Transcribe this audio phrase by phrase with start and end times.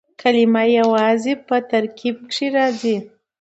[0.21, 2.97] کلیمه یوازي یا په ترکیب کښي راځي.